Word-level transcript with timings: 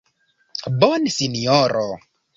Bone, 0.83 1.13
Sinjoro. 1.17 1.87